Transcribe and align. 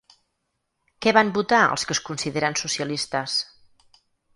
Què 1.05 1.13
van 1.19 1.29
votar 1.37 1.61
els 1.75 1.87
que 1.87 1.95
es 1.99 2.03
consideren 2.11 2.61
socialistes? 2.67 3.41